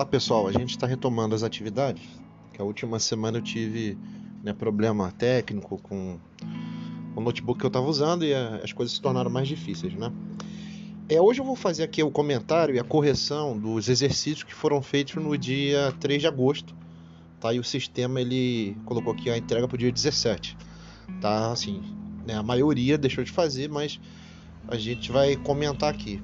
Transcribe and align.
Olá 0.00 0.06
pessoal, 0.06 0.48
a 0.48 0.52
gente 0.52 0.70
está 0.70 0.86
retomando 0.86 1.34
as 1.34 1.42
atividades. 1.42 2.02
Que 2.54 2.62
a 2.62 2.64
última 2.64 2.98
semana 2.98 3.36
eu 3.36 3.42
tive 3.42 3.98
né, 4.42 4.54
problema 4.54 5.12
técnico 5.12 5.76
com 5.76 6.18
o 7.14 7.20
notebook 7.20 7.60
que 7.60 7.66
eu 7.66 7.68
estava 7.68 7.86
usando 7.86 8.24
e 8.24 8.32
a, 8.32 8.62
as 8.64 8.72
coisas 8.72 8.94
se 8.94 9.02
tornaram 9.02 9.30
mais 9.30 9.46
difíceis, 9.46 9.92
né? 9.92 10.10
É, 11.06 11.20
hoje 11.20 11.42
eu 11.42 11.44
vou 11.44 11.54
fazer 11.54 11.82
aqui 11.82 12.02
o 12.02 12.10
comentário 12.10 12.74
e 12.74 12.78
a 12.78 12.82
correção 12.82 13.58
dos 13.58 13.90
exercícios 13.90 14.42
que 14.42 14.54
foram 14.54 14.80
feitos 14.80 15.22
no 15.22 15.36
dia 15.36 15.94
3 16.00 16.22
de 16.22 16.26
agosto, 16.26 16.74
tá? 17.38 17.52
E 17.52 17.58
o 17.58 17.64
sistema 17.64 18.22
ele 18.22 18.74
colocou 18.86 19.12
aqui 19.12 19.28
a 19.28 19.36
entrega 19.36 19.68
para 19.68 19.74
o 19.74 19.78
dia 19.78 19.92
17, 19.92 20.56
tá? 21.20 21.52
Assim, 21.52 21.82
né, 22.26 22.36
a 22.36 22.42
maioria 22.42 22.96
deixou 22.96 23.22
de 23.22 23.30
fazer, 23.30 23.68
mas 23.68 24.00
a 24.66 24.76
gente 24.78 25.12
vai 25.12 25.36
comentar 25.36 25.92
aqui. 25.92 26.22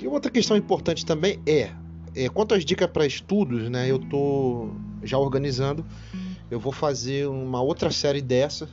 E 0.00 0.06
outra 0.06 0.30
questão 0.30 0.56
importante 0.56 1.04
também 1.04 1.40
é, 1.44 1.72
é 2.14 2.28
quanto 2.28 2.54
às 2.54 2.64
dicas 2.64 2.88
para 2.88 3.06
estudos, 3.06 3.68
né? 3.68 3.90
Eu 3.90 3.98
tô 3.98 4.70
já 5.02 5.18
organizando. 5.18 5.84
Eu 6.50 6.58
vou 6.58 6.72
fazer 6.72 7.28
uma 7.28 7.60
outra 7.60 7.90
série 7.90 8.22
dessa, 8.22 8.68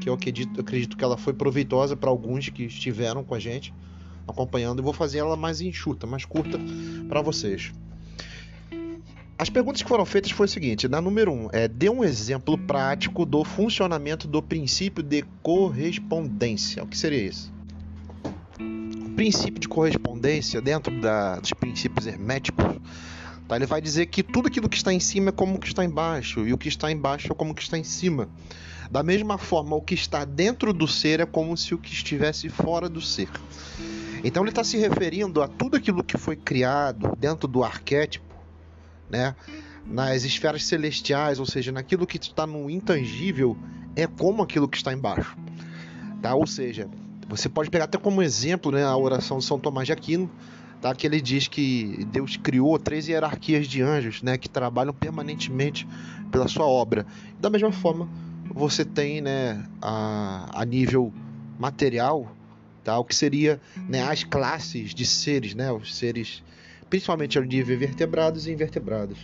que 0.00 0.08
eu 0.08 0.14
acredito, 0.14 0.60
acredito 0.60 0.96
que 0.96 1.02
ela 1.02 1.16
foi 1.16 1.32
proveitosa 1.32 1.96
para 1.96 2.08
alguns 2.08 2.48
que 2.48 2.64
estiveram 2.64 3.24
com 3.24 3.34
a 3.34 3.38
gente 3.38 3.74
acompanhando. 4.26 4.80
Eu 4.80 4.84
vou 4.84 4.92
fazer 4.92 5.18
ela 5.18 5.36
mais 5.36 5.60
enxuta, 5.60 6.06
mais 6.06 6.24
curta 6.24 6.58
para 7.08 7.20
vocês. 7.20 7.72
As 9.38 9.50
perguntas 9.50 9.82
que 9.82 9.88
foram 9.88 10.04
feitas 10.06 10.30
foi 10.30 10.46
o 10.46 10.48
seguinte: 10.48 10.88
na 10.88 11.00
número 11.00 11.32
1, 11.32 11.34
um, 11.34 11.48
é, 11.52 11.68
dê 11.68 11.90
um 11.90 12.02
exemplo 12.02 12.56
prático 12.56 13.26
do 13.26 13.44
funcionamento 13.44 14.26
do 14.26 14.42
princípio 14.42 15.02
de 15.02 15.22
correspondência. 15.42 16.82
O 16.82 16.86
que 16.86 16.96
seria 16.96 17.22
isso? 17.22 17.55
Princípio 19.16 19.58
de 19.58 19.66
correspondência, 19.66 20.60
dentro 20.60 21.00
da, 21.00 21.40
dos 21.40 21.52
princípios 21.54 22.06
herméticos, 22.06 22.64
tá? 23.48 23.56
ele 23.56 23.66
vai 23.66 23.80
dizer 23.80 24.06
que 24.06 24.22
tudo 24.22 24.46
aquilo 24.46 24.68
que 24.68 24.76
está 24.76 24.92
em 24.92 25.00
cima 25.00 25.30
é 25.30 25.32
como 25.32 25.58
que 25.58 25.66
está 25.66 25.82
embaixo, 25.82 26.46
e 26.46 26.52
o 26.52 26.58
que 26.58 26.68
está 26.68 26.92
embaixo 26.92 27.32
é 27.32 27.34
como 27.34 27.54
que 27.54 27.62
está 27.62 27.78
em 27.78 27.84
cima. 27.84 28.28
Da 28.90 29.02
mesma 29.02 29.38
forma, 29.38 29.74
o 29.74 29.80
que 29.80 29.94
está 29.94 30.24
dentro 30.24 30.72
do 30.72 30.86
ser 30.86 31.18
é 31.18 31.26
como 31.26 31.56
se 31.56 31.74
o 31.74 31.78
que 31.78 31.92
estivesse 31.92 32.48
fora 32.48 32.88
do 32.88 33.00
ser. 33.00 33.28
Então 34.22 34.42
ele 34.42 34.50
está 34.50 34.62
se 34.62 34.76
referindo 34.76 35.42
a 35.42 35.48
tudo 35.48 35.76
aquilo 35.76 36.04
que 36.04 36.18
foi 36.18 36.36
criado 36.36 37.16
dentro 37.18 37.48
do 37.48 37.64
arquétipo, 37.64 38.34
né? 39.10 39.34
nas 39.86 40.24
esferas 40.24 40.64
celestiais, 40.64 41.38
ou 41.38 41.46
seja, 41.46 41.72
naquilo 41.72 42.06
que 42.06 42.18
está 42.18 42.46
no 42.46 42.68
intangível, 42.68 43.56
é 43.94 44.06
como 44.06 44.42
aquilo 44.42 44.68
que 44.68 44.76
está 44.76 44.92
embaixo. 44.92 45.36
Tá? 46.20 46.34
Ou 46.34 46.46
seja, 46.46 46.88
você 47.28 47.48
pode 47.48 47.70
pegar 47.70 47.84
até 47.84 47.98
como 47.98 48.22
exemplo 48.22 48.70
né, 48.70 48.84
a 48.84 48.96
oração 48.96 49.38
de 49.38 49.44
São 49.44 49.58
Tomás 49.58 49.86
de 49.86 49.92
Aquino, 49.92 50.30
tá? 50.80 50.94
que 50.94 51.06
ele 51.06 51.20
diz 51.20 51.48
que 51.48 52.06
Deus 52.12 52.36
criou 52.36 52.78
três 52.78 53.08
hierarquias 53.08 53.66
de 53.66 53.82
anjos 53.82 54.22
né, 54.22 54.38
que 54.38 54.48
trabalham 54.48 54.94
permanentemente 54.94 55.86
pela 56.30 56.46
sua 56.46 56.66
obra. 56.66 57.06
Da 57.40 57.50
mesma 57.50 57.72
forma, 57.72 58.08
você 58.54 58.84
tem 58.84 59.20
né, 59.20 59.64
a, 59.82 60.62
a 60.62 60.64
nível 60.64 61.12
material 61.58 62.30
tá? 62.84 62.96
o 62.98 63.04
que 63.04 63.14
seria 63.14 63.60
né, 63.88 64.04
as 64.04 64.22
classes 64.22 64.94
de 64.94 65.04
seres, 65.04 65.54
né, 65.54 65.72
os 65.72 65.96
seres 65.96 66.42
principalmente 66.88 67.36
ao 67.36 67.42
nível 67.42 67.76
vertebrados 67.76 68.46
e 68.46 68.52
invertebrados. 68.52 69.18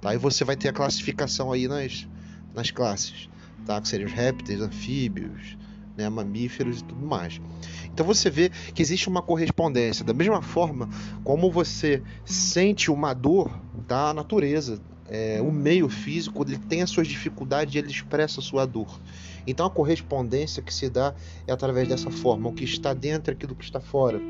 Tá? 0.00 0.14
E 0.14 0.18
você 0.18 0.44
vai 0.44 0.54
ter 0.54 0.68
a 0.68 0.72
classificação 0.72 1.50
aí 1.52 1.66
nas, 1.66 2.06
nas 2.54 2.70
classes, 2.70 3.28
tá? 3.66 3.80
que 3.80 3.88
seriam 3.88 4.06
os 4.06 4.14
répteis, 4.14 4.60
anfíbios, 4.60 5.58
né, 5.98 6.08
mamíferos 6.08 6.78
e 6.78 6.84
tudo 6.84 7.04
mais. 7.04 7.40
Então 7.86 8.06
você 8.06 8.30
vê 8.30 8.50
que 8.72 8.80
existe 8.80 9.08
uma 9.08 9.20
correspondência. 9.20 10.04
Da 10.04 10.14
mesma 10.14 10.40
forma 10.40 10.88
como 11.24 11.50
você 11.50 12.00
sente 12.24 12.88
uma 12.88 13.12
dor 13.12 13.50
da 13.88 14.14
natureza, 14.14 14.80
é, 15.08 15.40
o 15.42 15.50
meio 15.50 15.88
físico 15.88 16.44
ele 16.46 16.56
tem 16.56 16.82
as 16.82 16.90
suas 16.90 17.08
dificuldades 17.08 17.74
e 17.74 17.78
ele 17.78 17.90
expressa 17.90 18.38
a 18.38 18.42
sua 18.42 18.64
dor. 18.64 19.00
Então 19.44 19.66
a 19.66 19.70
correspondência 19.70 20.62
que 20.62 20.72
se 20.72 20.88
dá 20.88 21.14
é 21.48 21.52
através 21.52 21.88
dessa 21.88 22.10
forma, 22.10 22.48
o 22.48 22.52
que 22.52 22.62
está 22.62 22.94
dentro 22.94 23.32
é 23.32 23.34
aquilo 23.34 23.56
que 23.56 23.64
está 23.64 23.80
fora. 23.80 24.22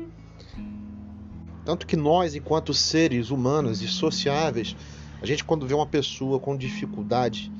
Tanto 1.63 1.85
que 1.85 1.95
nós, 1.95 2.33
enquanto 2.33 2.73
seres 2.73 3.29
humanos 3.29 3.83
e 3.83 3.87
sociáveis, 3.87 4.75
a 5.21 5.25
gente 5.25 5.43
quando 5.43 5.67
vê 5.67 5.75
uma 5.75 5.85
pessoa 5.85 6.39
com 6.39 6.57
dificuldade, 6.57 7.51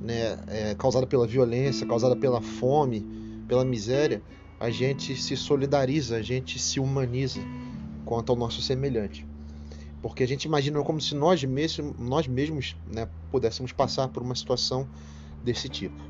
né, 0.00 0.38
é, 0.46 0.74
causada 0.76 1.04
pela 1.04 1.26
violência, 1.26 1.84
causada 1.84 2.14
pela 2.14 2.40
fome, 2.40 3.25
pela 3.46 3.64
miséria, 3.64 4.22
a 4.58 4.70
gente 4.70 5.16
se 5.16 5.36
solidariza, 5.36 6.16
a 6.16 6.22
gente 6.22 6.58
se 6.58 6.80
humaniza 6.80 7.40
quanto 8.04 8.30
ao 8.30 8.36
nosso 8.36 8.62
semelhante. 8.62 9.26
Porque 10.00 10.22
a 10.22 10.28
gente 10.28 10.44
imagina 10.44 10.80
como 10.82 11.00
se 11.00 11.14
nós 11.14 11.42
mesmos, 11.44 11.94
nós 11.98 12.26
mesmos 12.26 12.76
né, 12.92 13.08
pudéssemos 13.30 13.72
passar 13.72 14.08
por 14.08 14.22
uma 14.22 14.34
situação 14.34 14.88
desse 15.44 15.68
tipo. 15.68 16.00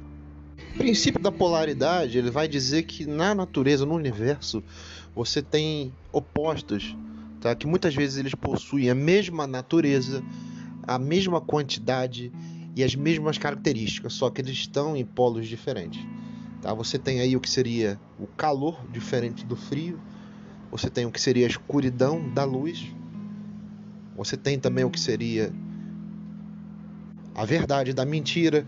O 0.75 0.79
princípio 0.79 1.21
da 1.21 1.33
polaridade 1.33 2.19
ele 2.19 2.31
vai 2.31 2.47
dizer 2.47 2.83
que 2.83 3.07
na 3.07 3.35
natureza, 3.35 3.87
no 3.87 3.95
universo, 3.95 4.63
você 5.15 5.41
tem 5.41 5.93
opostos, 6.13 6.95
tá? 7.41 7.55
que 7.55 7.67
muitas 7.67 7.95
vezes 7.95 8.19
eles 8.19 8.35
possuem 8.35 8.91
a 8.91 8.95
mesma 8.95 9.47
natureza, 9.47 10.23
a 10.83 10.99
mesma 10.99 11.41
quantidade 11.41 12.31
e 12.77 12.85
as 12.85 12.95
mesmas 12.95 13.39
características, 13.39 14.13
só 14.13 14.29
que 14.29 14.43
eles 14.43 14.53
estão 14.53 14.95
em 14.95 15.05
polos 15.05 15.49
diferentes. 15.49 16.01
Tá? 16.61 16.73
Você 16.75 16.99
tem 16.99 17.21
aí 17.21 17.37
o 17.37 17.41
que 17.41 17.51
seria 17.51 18.01
o 18.19 18.27
calor 18.27 18.85
diferente 18.91 19.45
do 19.45 19.57
frio, 19.57 19.99
você 20.71 20.91
tem 20.91 21.07
o 21.07 21.13
que 21.13 21.21
seria 21.21 21.47
a 21.47 21.49
escuridão 21.49 22.29
da 22.33 22.45
luz, 22.45 22.93
você 24.17 24.37
tem 24.37 24.59
também 24.59 24.85
o 24.85 24.91
que 24.91 25.01
seria 25.01 25.53
a 27.35 27.45
verdade 27.45 27.93
da 27.93 28.05
mentira, 28.05 28.67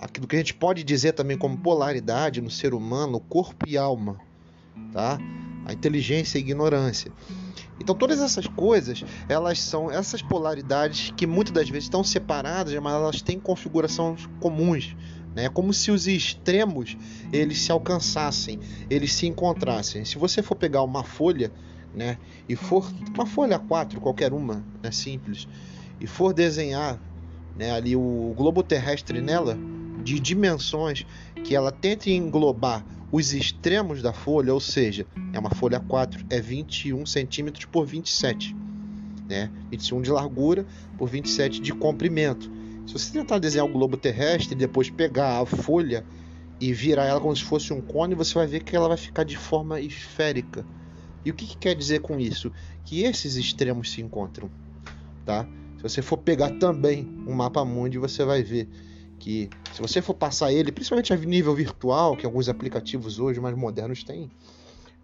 aquilo 0.00 0.26
que 0.26 0.36
a 0.36 0.38
gente 0.38 0.54
pode 0.54 0.84
dizer 0.84 1.12
também 1.12 1.36
como 1.36 1.58
polaridade 1.58 2.40
no 2.40 2.50
ser 2.50 2.72
humano, 2.72 3.18
corpo 3.20 3.68
e 3.68 3.76
alma, 3.76 4.18
tá? 4.92 5.18
A 5.66 5.72
inteligência 5.72 6.38
e 6.38 6.40
a 6.40 6.44
ignorância. 6.44 7.12
Então 7.80 7.94
todas 7.94 8.20
essas 8.20 8.46
coisas, 8.46 9.04
elas 9.28 9.60
são 9.60 9.90
essas 9.90 10.22
polaridades 10.22 11.12
que 11.16 11.26
muitas 11.26 11.52
das 11.52 11.68
vezes 11.68 11.84
estão 11.84 12.02
separadas, 12.02 12.74
mas 12.80 12.94
elas 12.94 13.22
têm 13.22 13.38
configurações 13.38 14.26
comuns. 14.40 14.96
Né? 15.38 15.44
É 15.44 15.48
como 15.48 15.72
se 15.72 15.92
os 15.92 16.08
extremos 16.08 16.96
eles 17.32 17.62
se 17.62 17.70
alcançassem, 17.70 18.58
eles 18.90 19.12
se 19.12 19.24
encontrassem. 19.24 20.04
Se 20.04 20.18
você 20.18 20.42
for 20.42 20.56
pegar 20.56 20.82
uma 20.82 21.04
folha, 21.04 21.52
né, 21.94 22.18
e 22.48 22.56
for 22.56 22.92
uma 23.14 23.24
folha 23.24 23.56
A4, 23.56 24.00
qualquer 24.00 24.32
uma, 24.32 24.64
né, 24.82 24.90
simples, 24.90 25.46
e 26.00 26.08
for 26.08 26.34
desenhar 26.34 27.00
né, 27.56 27.70
ali 27.70 27.94
o 27.94 28.34
globo 28.36 28.64
terrestre 28.64 29.20
nela 29.20 29.56
de 30.02 30.18
dimensões 30.18 31.06
que 31.44 31.54
ela 31.54 31.70
tente 31.70 32.10
englobar 32.10 32.84
os 33.12 33.32
extremos 33.32 34.02
da 34.02 34.12
folha, 34.12 34.52
ou 34.52 34.60
seja, 34.60 35.06
é 35.32 35.38
uma 35.38 35.50
folha 35.50 35.78
A4, 35.78 36.26
é 36.30 36.40
21 36.40 37.06
centímetros 37.06 37.64
por 37.64 37.86
27, 37.86 38.56
né? 39.28 39.50
21 39.70 40.02
de 40.02 40.10
largura 40.10 40.66
por 40.98 41.08
27 41.08 41.60
de 41.60 41.72
comprimento. 41.72 42.50
Se 42.88 42.94
você 42.94 43.12
tentar 43.12 43.38
desenhar 43.38 43.66
o 43.66 43.70
globo 43.70 43.98
terrestre 43.98 44.54
e 44.54 44.58
depois 44.58 44.88
pegar 44.88 45.42
a 45.42 45.44
folha 45.44 46.06
e 46.58 46.72
virar 46.72 47.04
ela 47.04 47.20
como 47.20 47.36
se 47.36 47.44
fosse 47.44 47.70
um 47.70 47.82
cone, 47.82 48.14
você 48.14 48.32
vai 48.32 48.46
ver 48.46 48.64
que 48.64 48.74
ela 48.74 48.88
vai 48.88 48.96
ficar 48.96 49.24
de 49.24 49.36
forma 49.36 49.78
esférica. 49.78 50.64
E 51.22 51.30
o 51.30 51.34
que, 51.34 51.46
que 51.46 51.58
quer 51.58 51.74
dizer 51.74 52.00
com 52.00 52.18
isso? 52.18 52.50
Que 52.86 53.02
esses 53.02 53.36
extremos 53.36 53.90
se 53.90 54.00
encontram, 54.00 54.50
tá? 55.26 55.46
Se 55.76 55.82
você 55.82 56.00
for 56.00 56.16
pegar 56.16 56.52
também 56.52 57.06
um 57.26 57.34
mapa 57.34 57.62
mundi, 57.62 57.98
você 57.98 58.24
vai 58.24 58.42
ver 58.42 58.66
que 59.18 59.50
se 59.74 59.82
você 59.82 60.00
for 60.00 60.14
passar 60.14 60.50
ele, 60.50 60.72
principalmente 60.72 61.12
a 61.12 61.16
nível 61.16 61.54
virtual, 61.54 62.16
que 62.16 62.24
alguns 62.24 62.48
aplicativos 62.48 63.18
hoje 63.18 63.38
mais 63.38 63.54
modernos 63.54 64.02
têm, 64.02 64.30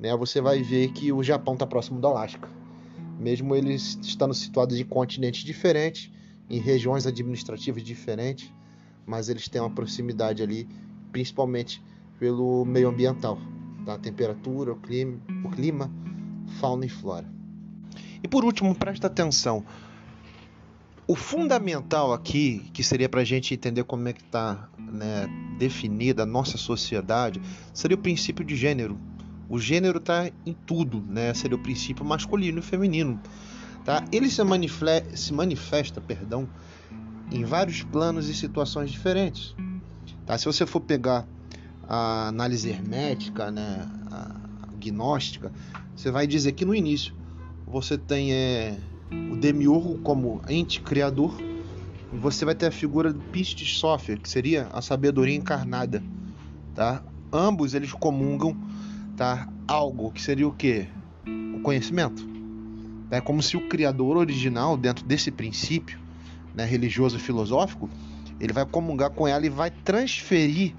né, 0.00 0.16
você 0.16 0.40
vai 0.40 0.62
ver 0.62 0.90
que 0.92 1.12
o 1.12 1.22
Japão 1.22 1.52
está 1.52 1.66
próximo 1.66 2.00
do 2.00 2.06
Alasca. 2.06 2.48
Mesmo 3.20 3.54
eles 3.54 3.98
estando 4.00 4.32
situados 4.32 4.78
em 4.78 4.84
continentes 4.86 5.44
diferentes, 5.44 6.10
em 6.48 6.58
regiões 6.58 7.06
administrativas 7.06 7.82
diferentes, 7.82 8.52
mas 9.06 9.28
eles 9.28 9.48
têm 9.48 9.60
uma 9.60 9.70
proximidade 9.70 10.42
ali, 10.42 10.68
principalmente 11.12 11.82
pelo 12.18 12.64
meio 12.64 12.88
ambiental, 12.88 13.38
da 13.84 13.98
temperatura, 13.98 14.72
o 14.72 14.76
clima, 14.76 15.20
o 15.44 15.50
clima, 15.50 15.90
fauna 16.60 16.86
e 16.86 16.88
flora. 16.88 17.28
E 18.22 18.28
por 18.28 18.44
último, 18.44 18.74
presta 18.74 19.06
atenção. 19.06 19.64
O 21.06 21.14
fundamental 21.14 22.14
aqui, 22.14 22.70
que 22.72 22.82
seria 22.82 23.10
para 23.10 23.20
a 23.20 23.24
gente 23.24 23.52
entender 23.52 23.84
como 23.84 24.08
é 24.08 24.14
que 24.14 24.22
está 24.22 24.70
né, 24.78 25.28
definida 25.58 26.22
a 26.22 26.26
nossa 26.26 26.56
sociedade, 26.56 27.42
seria 27.74 27.94
o 27.94 28.00
princípio 28.00 28.42
de 28.42 28.56
gênero. 28.56 28.98
O 29.46 29.58
gênero 29.58 29.98
está 29.98 30.30
em 30.46 30.54
tudo, 30.54 31.04
né? 31.06 31.34
Seria 31.34 31.56
o 31.56 31.62
princípio 31.62 32.02
masculino 32.02 32.60
e 32.60 32.62
feminino. 32.62 33.20
Tá? 33.84 34.04
Ele 34.10 34.30
se, 34.30 34.42
manifesta, 34.42 35.16
se 35.16 35.32
manifesta 35.32 36.00
perdão, 36.00 36.48
em 37.30 37.44
vários 37.44 37.82
planos 37.82 38.28
e 38.28 38.34
situações 38.34 38.90
diferentes. 38.90 39.54
Tá? 40.24 40.38
Se 40.38 40.46
você 40.46 40.64
for 40.64 40.80
pegar 40.80 41.26
a 41.86 42.28
análise 42.28 42.70
hermética, 42.70 43.50
né, 43.50 43.86
a 44.10 44.34
gnóstica, 44.78 45.52
você 45.94 46.10
vai 46.10 46.26
dizer 46.26 46.52
que 46.52 46.64
no 46.64 46.74
início 46.74 47.14
você 47.66 47.98
tem 47.98 48.32
é, 48.32 48.78
o 49.30 49.36
demiurgo 49.36 49.98
como 49.98 50.40
ente 50.48 50.80
criador, 50.80 51.36
e 52.12 52.16
você 52.16 52.44
vai 52.44 52.54
ter 52.54 52.66
a 52.66 52.70
figura 52.70 53.12
do 53.12 53.20
Pistis 53.20 53.76
Sophia, 53.76 54.16
que 54.16 54.28
seria 54.28 54.68
a 54.72 54.80
sabedoria 54.80 55.34
encarnada, 55.34 56.02
tá? 56.74 57.02
Ambos 57.32 57.74
eles 57.74 57.92
comungam, 57.92 58.56
tá? 59.16 59.48
Algo 59.66 60.12
que 60.12 60.22
seria 60.22 60.46
o 60.46 60.52
que? 60.52 60.86
O 61.56 61.60
conhecimento. 61.60 62.33
É 63.10 63.20
como 63.20 63.42
se 63.42 63.56
o 63.56 63.68
criador 63.68 64.16
original, 64.16 64.76
dentro 64.76 65.04
desse 65.04 65.30
princípio 65.30 65.98
né, 66.54 66.64
religioso 66.64 67.16
e 67.16 67.20
filosófico, 67.20 67.88
ele 68.40 68.52
vai 68.52 68.64
comungar 68.64 69.10
com 69.10 69.26
ela 69.26 69.44
e 69.44 69.48
vai 69.48 69.70
transferir 69.70 70.74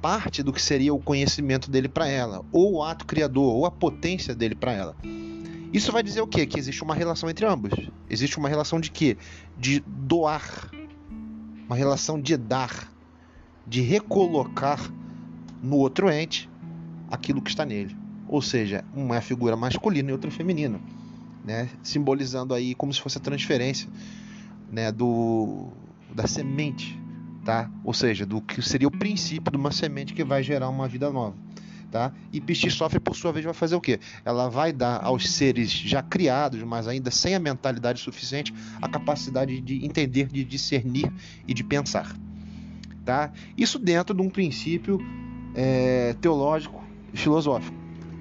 parte 0.00 0.42
do 0.42 0.52
que 0.52 0.60
seria 0.60 0.92
o 0.92 0.98
conhecimento 0.98 1.70
dele 1.70 1.88
para 1.88 2.08
ela, 2.08 2.44
ou 2.50 2.74
o 2.74 2.82
ato 2.82 3.06
criador, 3.06 3.54
ou 3.54 3.64
a 3.64 3.70
potência 3.70 4.34
dele 4.34 4.54
para 4.54 4.72
ela. 4.72 4.96
Isso 5.72 5.90
vai 5.90 6.02
dizer 6.02 6.20
o 6.20 6.26
quê? 6.26 6.44
Que 6.44 6.58
existe 6.58 6.82
uma 6.82 6.94
relação 6.94 7.30
entre 7.30 7.46
ambos. 7.46 7.72
Existe 8.10 8.36
uma 8.36 8.48
relação 8.48 8.78
de 8.78 8.90
quê? 8.90 9.16
De 9.56 9.82
doar. 9.86 10.70
Uma 11.66 11.76
relação 11.76 12.20
de 12.20 12.36
dar, 12.36 12.92
de 13.66 13.80
recolocar 13.80 14.92
no 15.62 15.76
outro 15.76 16.10
ente 16.10 16.50
aquilo 17.10 17.40
que 17.40 17.48
está 17.48 17.64
nele. 17.64 17.96
Ou 18.28 18.42
seja, 18.42 18.84
uma 18.94 19.16
é 19.16 19.20
figura 19.20 19.56
masculina 19.56 20.10
e 20.10 20.12
outra 20.12 20.28
é 20.28 20.32
feminina, 20.32 20.80
né? 21.44 21.68
Simbolizando 21.82 22.54
aí 22.54 22.74
como 22.74 22.92
se 22.92 23.00
fosse 23.00 23.18
a 23.18 23.20
transferência, 23.20 23.88
né, 24.70 24.90
do 24.90 25.68
da 26.14 26.26
semente, 26.26 26.98
tá? 27.44 27.70
Ou 27.84 27.94
seja, 27.94 28.26
do 28.26 28.40
que 28.40 28.60
seria 28.62 28.86
o 28.86 28.90
princípio 28.90 29.50
de 29.50 29.56
uma 29.56 29.70
semente 29.70 30.12
que 30.12 30.24
vai 30.24 30.42
gerar 30.42 30.68
uma 30.68 30.86
vida 30.86 31.10
nova. 31.10 31.34
Tá? 31.90 32.10
E 32.32 32.40
Pistisofre, 32.40 32.98
por 32.98 33.14
sua 33.14 33.32
vez, 33.32 33.44
vai 33.44 33.52
fazer 33.52 33.74
o 33.74 33.80
quê? 33.80 34.00
Ela 34.24 34.48
vai 34.48 34.72
dar 34.72 35.04
aos 35.04 35.28
seres 35.28 35.70
já 35.70 36.02
criados, 36.02 36.62
mas 36.62 36.88
ainda 36.88 37.10
sem 37.10 37.34
a 37.34 37.38
mentalidade 37.38 38.00
suficiente, 38.00 38.52
a 38.80 38.88
capacidade 38.88 39.60
de 39.60 39.84
entender, 39.84 40.26
de 40.28 40.42
discernir 40.42 41.12
e 41.46 41.52
de 41.52 41.62
pensar. 41.62 42.16
Tá? 43.04 43.30
Isso 43.58 43.78
dentro 43.78 44.14
de 44.14 44.22
um 44.22 44.30
princípio 44.30 44.98
é, 45.54 46.14
teológico 46.18 46.82
e 47.12 47.18
filosófico. 47.18 47.76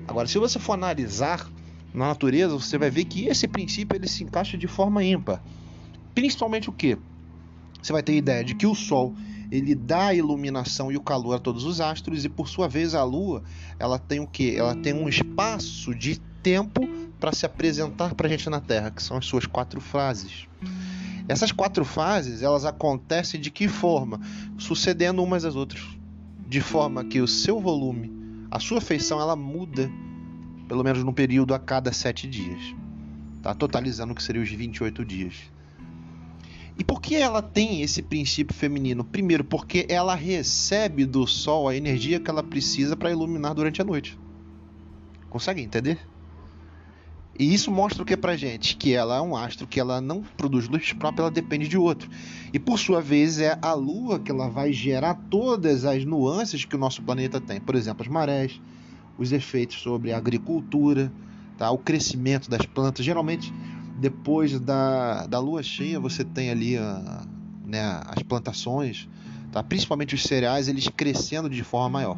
Agora, 0.05 0.27
se 0.27 0.37
você 0.37 0.59
for 0.59 0.73
analisar 0.73 1.49
na 1.93 2.07
natureza, 2.07 2.53
você 2.53 2.77
vai 2.77 2.89
ver 2.89 3.05
que 3.05 3.25
esse 3.27 3.47
princípio 3.47 3.95
ele 3.95 4.07
se 4.07 4.23
encaixa 4.23 4.57
de 4.57 4.67
forma 4.67 5.03
ímpar. 5.03 5.41
Principalmente 6.15 6.69
o 6.69 6.73
que? 6.73 6.97
Você 7.81 7.91
vai 7.91 8.03
ter 8.03 8.13
a 8.13 8.15
ideia 8.15 8.43
de 8.43 8.55
que 8.55 8.67
o 8.67 8.75
Sol 8.75 9.15
ele 9.51 9.75
dá 9.75 10.07
a 10.07 10.13
iluminação 10.13 10.91
e 10.91 10.95
o 10.95 11.01
calor 11.01 11.35
a 11.35 11.39
todos 11.39 11.65
os 11.65 11.81
astros 11.81 12.23
e 12.23 12.29
por 12.29 12.47
sua 12.47 12.69
vez 12.69 12.95
a 12.95 13.03
Lua 13.03 13.43
ela 13.77 13.99
tem 13.99 14.21
o 14.21 14.27
que? 14.27 14.55
Ela 14.55 14.75
tem 14.75 14.93
um 14.93 15.09
espaço 15.09 15.93
de 15.93 16.19
tempo 16.41 16.87
para 17.19 17.33
se 17.33 17.45
apresentar 17.45 18.15
para 18.15 18.27
a 18.27 18.29
gente 18.29 18.49
na 18.49 18.61
Terra, 18.61 18.91
que 18.91 19.03
são 19.03 19.17
as 19.17 19.25
suas 19.25 19.45
quatro 19.45 19.81
fases. 19.81 20.47
Essas 21.27 21.51
quatro 21.51 21.83
fases 21.83 22.41
elas 22.41 22.65
acontecem 22.65 23.39
de 23.39 23.51
que 23.51 23.67
forma? 23.67 24.19
Sucedendo 24.57 25.21
umas 25.21 25.43
às 25.43 25.55
outras, 25.55 25.83
de 26.47 26.61
forma 26.61 27.03
que 27.03 27.19
o 27.19 27.27
seu 27.27 27.59
volume, 27.59 28.11
a 28.49 28.59
sua 28.59 28.79
feição, 28.79 29.19
ela 29.19 29.35
muda 29.35 29.91
pelo 30.71 30.85
menos 30.85 31.03
num 31.03 31.11
período 31.11 31.53
a 31.53 31.59
cada 31.59 31.91
sete 31.91 32.25
dias, 32.25 32.73
tá? 33.43 33.53
Totalizando 33.53 34.13
o 34.13 34.15
que 34.15 34.23
seriam 34.23 34.41
os 34.41 34.49
28 34.49 35.03
dias. 35.03 35.33
E 36.79 36.83
por 36.85 37.01
que 37.01 37.13
ela 37.13 37.41
tem 37.41 37.81
esse 37.81 38.01
princípio 38.01 38.55
feminino? 38.55 39.03
Primeiro, 39.03 39.43
porque 39.43 39.85
ela 39.89 40.15
recebe 40.15 41.03
do 41.03 41.27
sol 41.27 41.67
a 41.67 41.75
energia 41.75 42.21
que 42.21 42.29
ela 42.29 42.41
precisa 42.41 42.95
para 42.95 43.11
iluminar 43.11 43.53
durante 43.53 43.81
a 43.81 43.83
noite. 43.83 44.17
Consegue 45.29 45.61
entender? 45.61 45.99
E 47.37 47.53
isso 47.53 47.69
mostra 47.69 48.03
o 48.03 48.05
que 48.05 48.15
pra 48.15 48.37
gente? 48.37 48.77
Que 48.77 48.93
ela 48.93 49.17
é 49.17 49.21
um 49.21 49.35
astro 49.35 49.67
que 49.67 49.77
ela 49.77 49.99
não 49.99 50.23
produz 50.23 50.69
luz 50.69 50.93
própria, 50.93 51.23
ela 51.23 51.31
depende 51.31 51.67
de 51.67 51.77
outro. 51.77 52.09
E 52.53 52.57
por 52.57 52.79
sua 52.79 53.01
vez 53.01 53.41
é 53.41 53.59
a 53.61 53.73
Lua 53.73 54.21
que 54.21 54.31
ela 54.31 54.47
vai 54.47 54.71
gerar 54.71 55.15
todas 55.29 55.83
as 55.83 56.05
nuances 56.05 56.63
que 56.63 56.77
o 56.77 56.79
nosso 56.79 57.01
planeta 57.01 57.41
tem. 57.41 57.59
Por 57.59 57.75
exemplo, 57.75 58.03
as 58.03 58.07
marés, 58.07 58.61
os 59.17 59.31
efeitos 59.31 59.81
sobre 59.81 60.11
a 60.11 60.17
agricultura, 60.17 61.11
tá? 61.57 61.69
o 61.71 61.77
crescimento 61.77 62.49
das 62.49 62.65
plantas. 62.65 63.05
Geralmente 63.05 63.53
depois 64.01 64.59
da, 64.59 65.27
da 65.27 65.39
lua 65.39 65.61
cheia, 65.61 65.99
você 65.99 66.23
tem 66.23 66.49
ali 66.49 66.75
a, 66.75 67.23
né, 67.65 68.01
as 68.07 68.23
plantações, 68.23 69.07
tá? 69.51 69.61
principalmente 69.61 70.15
os 70.15 70.23
cereais, 70.23 70.67
eles 70.67 70.87
crescendo 70.87 71.49
de 71.49 71.63
forma 71.63 71.89
maior. 71.89 72.17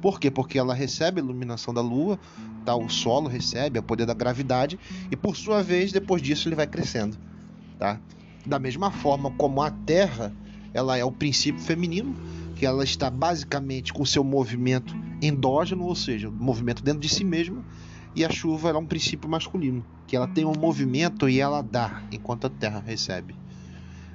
Por 0.00 0.20
quê? 0.20 0.30
Porque 0.30 0.58
ela 0.58 0.72
recebe 0.72 1.20
a 1.20 1.24
iluminação 1.24 1.74
da 1.74 1.80
lua, 1.80 2.18
tá? 2.64 2.76
o 2.76 2.88
solo 2.88 3.28
recebe 3.28 3.78
o 3.78 3.82
poder 3.82 4.06
da 4.06 4.14
gravidade, 4.14 4.78
e 5.10 5.16
por 5.16 5.36
sua 5.36 5.62
vez, 5.62 5.90
depois 5.90 6.22
disso, 6.22 6.48
ele 6.48 6.54
vai 6.54 6.66
crescendo. 6.66 7.18
Tá? 7.76 7.98
Da 8.46 8.58
mesma 8.58 8.90
forma 8.90 9.30
como 9.32 9.60
a 9.62 9.70
Terra 9.70 10.32
ela 10.72 10.96
é 10.96 11.04
o 11.04 11.10
princípio 11.10 11.60
feminino, 11.60 12.14
que 12.60 12.66
ela 12.66 12.84
está 12.84 13.08
basicamente 13.08 13.90
com 13.90 14.04
seu 14.04 14.22
movimento 14.22 14.94
endógeno, 15.22 15.86
ou 15.86 15.94
seja, 15.94 16.30
movimento 16.30 16.82
dentro 16.82 17.00
de 17.00 17.08
si 17.08 17.24
mesma, 17.24 17.64
e 18.14 18.22
a 18.22 18.30
chuva 18.30 18.68
é 18.68 18.76
um 18.76 18.84
princípio 18.84 19.30
masculino, 19.30 19.82
que 20.06 20.14
ela 20.14 20.28
tem 20.28 20.44
um 20.44 20.52
movimento 20.52 21.26
e 21.26 21.40
ela 21.40 21.62
dá, 21.62 22.02
enquanto 22.12 22.48
a 22.48 22.50
terra 22.50 22.78
recebe. 22.78 23.34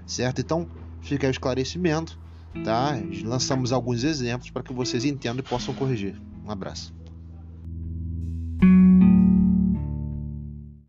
Certo? 0.06 0.42
Então, 0.42 0.68
fica 1.02 1.26
aí 1.26 1.32
o 1.32 1.34
esclarecimento, 1.34 2.20
tá? 2.64 2.92
Lançamos 3.24 3.72
alguns 3.72 4.04
exemplos 4.04 4.52
para 4.52 4.62
que 4.62 4.72
vocês 4.72 5.06
entendam 5.06 5.40
e 5.40 5.50
possam 5.50 5.74
corrigir. 5.74 6.22
Um 6.46 6.52
abraço. 6.52 6.94